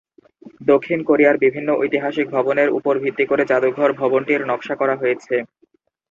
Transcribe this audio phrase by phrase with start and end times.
[0.67, 5.35] দক্ষিণ কোরিয়ার বিভিন্ন ঐতিহাসিক ভবনের উপর ভিত্তি করে জাদুঘর ভবনটির নকশা করা হয়েছে।